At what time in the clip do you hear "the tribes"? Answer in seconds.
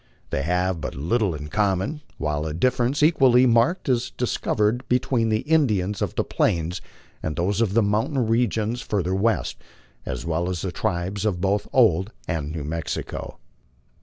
10.63-11.23